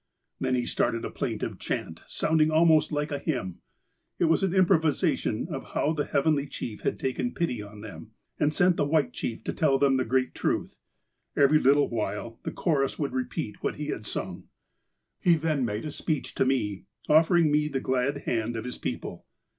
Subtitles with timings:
[0.41, 3.59] ''Then he started a plaintive chant, sounding almost like a hymn.
[4.17, 8.09] It was an improvisation of how the Heavenly Chief had taken pity on them,
[8.39, 10.75] and sent the white chief to tell them the great truth.
[11.37, 14.45] Every little while, the chorus would repeat what he had sung.
[15.23, 19.27] ''He then made a speech to me, offering me the glad hand of his people.